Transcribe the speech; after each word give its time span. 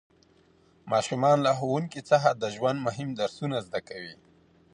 ماشومان 0.91 1.37
له 1.45 1.51
ښوونکي 1.59 2.01
څخه 2.11 2.29
د 2.41 2.43
ژوند 2.55 2.77
مهم 2.87 3.09
درسونه 3.19 3.57
زده 3.67 3.79
کوي 3.89 4.15